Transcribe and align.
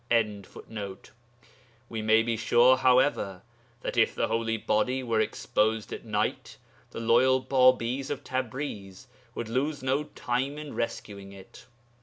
]We 1.87 2.01
may 2.01 2.23
be 2.23 2.35
sure, 2.35 2.77
however, 2.77 3.43
that 3.81 3.97
if 3.97 4.15
the 4.15 4.29
holy 4.29 4.57
body 4.57 5.03
were 5.03 5.19
exposed 5.21 5.93
at 5.93 6.03
night, 6.05 6.57
the 6.89 6.99
loyal 6.99 7.43
Bābīs 7.45 8.09
of 8.09 8.23
Tabriz 8.23 9.05
would 9.35 9.47
lose 9.47 9.83
no 9.83 10.05
time 10.05 10.57
in 10.57 10.73
rescuing 10.73 11.31
it. 11.33 11.67